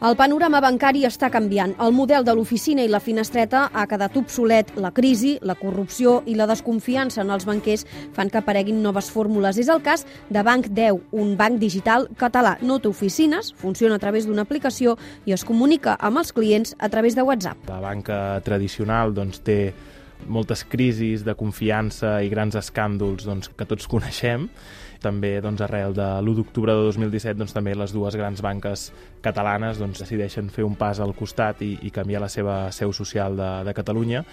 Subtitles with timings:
[0.00, 1.74] El panorama bancari està canviant.
[1.84, 4.70] El model de l'oficina i la finestreta ha quedat obsolet.
[4.80, 7.84] La crisi, la corrupció i la desconfiança en els banquers
[8.16, 9.60] fan que apareguin noves fórmules.
[9.60, 12.54] És el cas de Banc 10, un banc digital català.
[12.64, 14.96] No té oficines, funciona a través d'una aplicació
[15.28, 17.68] i es comunica amb els clients a través de WhatsApp.
[17.68, 19.74] La banca tradicional doncs, té
[20.24, 24.48] moltes crisis de confiança i grans escàndols doncs, que tots coneixem
[25.02, 28.90] també doncs, arrel de l'1 d'octubre de 2017 doncs, també les dues grans banques
[29.24, 33.36] catalanes doncs, decideixen fer un pas al costat i, i canviar la seva seu social
[33.38, 34.24] de, de Catalunya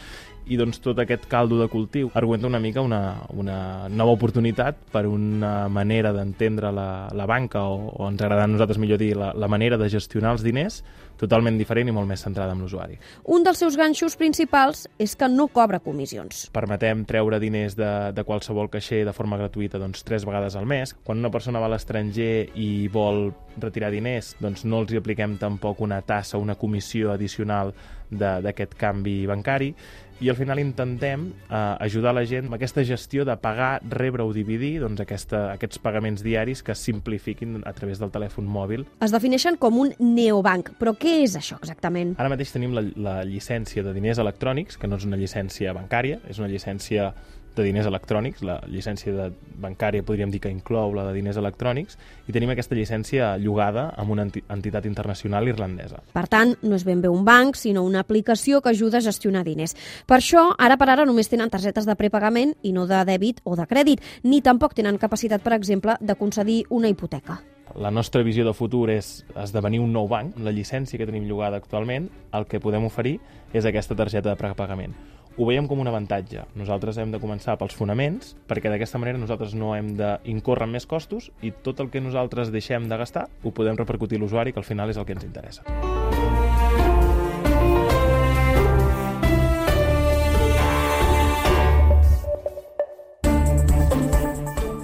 [0.47, 5.05] i doncs tot aquest caldo de cultiu argumenta una mica una, una nova oportunitat per
[5.07, 9.33] una manera d'entendre la, la banca o, o ens agrada a nosaltres millor dir la,
[9.35, 10.81] la manera de gestionar els diners
[11.17, 12.97] totalment diferent i molt més centrada en l'usuari.
[13.33, 16.45] Un dels seus ganxos principals és que no cobra comissions.
[16.53, 20.95] Permetem treure diners de, de qualsevol caixer de forma gratuïta doncs, tres vegades al mes.
[21.03, 25.37] Quan una persona va a l'estranger i vol retirar diners, doncs no els hi apliquem
[25.41, 27.73] tampoc una tassa, una comissió addicional
[28.07, 29.73] d'aquest canvi bancari
[30.19, 34.33] i al final intentem eh, ajudar la gent amb aquesta gestió de pagar, rebre o
[34.33, 38.87] dividir doncs, aquesta, aquests pagaments diaris que simplifiquin a través del telèfon mòbil.
[39.03, 42.15] Es defineixen com un neobanc, però què és això exactament?
[42.17, 46.21] Ara mateix tenim la, la llicència de diners electrònics, que no és una llicència bancària,
[46.29, 47.11] és una llicència
[47.57, 49.27] de diners electrònics, la llicència de
[49.61, 51.97] bancària podríem dir que inclou la de diners electrònics,
[52.29, 56.03] i tenim aquesta llicència llogada amb una entitat internacional irlandesa.
[56.13, 59.43] Per tant, no és ben bé un banc, sinó una aplicació que ajuda a gestionar
[59.47, 59.75] diners.
[60.07, 63.57] Per això, ara per ara només tenen targetes de prepagament i no de dèbit o
[63.57, 67.41] de crèdit, ni tampoc tenen capacitat, per exemple, de concedir una hipoteca.
[67.75, 70.39] La nostra visió de futur és esdevenir un nou banc.
[70.39, 73.19] La llicència que tenim llogada actualment, el que podem oferir
[73.53, 74.95] és aquesta targeta de prepagament
[75.37, 76.47] ho veiem com un avantatge.
[76.57, 81.29] Nosaltres hem de començar pels fonaments, perquè d'aquesta manera nosaltres no hem d'incórrer més costos
[81.45, 84.69] i tot el que nosaltres deixem de gastar ho podem repercutir a l'usuari, que al
[84.71, 85.61] final és el que ens interessa.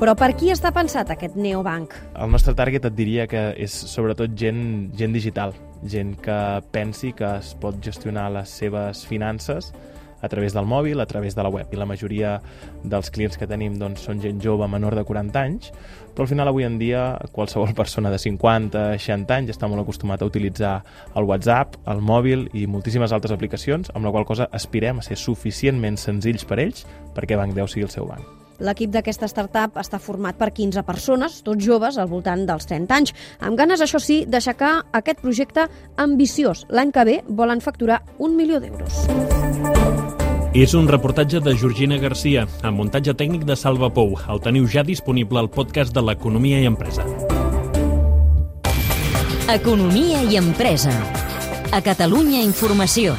[0.03, 1.93] Però per qui està pensat aquest neobanc?
[2.19, 5.53] El nostre target et diria que és sobretot gent, gent digital,
[5.87, 6.35] gent que
[6.75, 9.69] pensi que es pot gestionar les seves finances
[10.19, 11.71] a través del mòbil, a través de la web.
[11.71, 12.33] I la majoria
[12.83, 15.71] dels clients que tenim doncs, són gent jove menor de 40 anys,
[16.11, 20.19] però al final avui en dia qualsevol persona de 50, 60 anys està molt acostumat
[20.19, 20.75] a utilitzar
[21.15, 25.15] el WhatsApp, el mòbil i moltíssimes altres aplicacions, amb la qual cosa aspirem a ser
[25.15, 26.83] suficientment senzills per ells
[27.15, 28.42] perquè Banc 10 sigui el seu banc.
[28.63, 33.13] L'equip d'aquesta startup està format per 15 persones, tots joves, al voltant dels 30 anys,
[33.43, 35.67] amb ganes, això sí, d'aixecar aquest projecte
[35.99, 36.65] ambiciós.
[36.71, 39.03] L'any que ve volen facturar un milió d'euros.
[40.53, 44.13] És un reportatge de Georgina Garcia, amb muntatge tècnic de Salva Pou.
[44.29, 47.07] El teniu ja disponible al podcast de l'Economia i Empresa.
[49.49, 50.93] Economia i Empresa.
[51.73, 53.17] A Catalunya Informació.